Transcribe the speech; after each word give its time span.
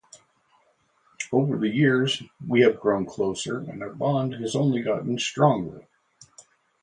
Over 1.31 1.59
the 1.59 1.69
years, 1.69 2.23
we 2.47 2.61
have 2.61 2.79
grown 2.79 3.05
closer 3.05 3.59
and 3.59 3.83
our 3.83 3.93
bond 3.93 4.33
has 4.33 4.55
only 4.55 4.81
gotten 4.81 5.19
stronger. 5.19 5.87